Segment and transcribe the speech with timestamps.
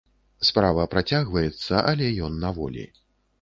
[0.47, 2.89] Справа працягваецца, але ён на волі.